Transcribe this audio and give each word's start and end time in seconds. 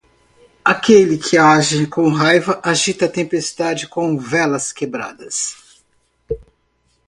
Aquele 0.65 1.15
que 1.19 1.37
age 1.37 1.85
com 1.85 2.09
raiva 2.09 2.59
agita 2.63 3.05
a 3.05 3.07
tempestade 3.07 3.87
com 3.87 4.17
velas 4.17 4.71
quebradas. 4.73 5.55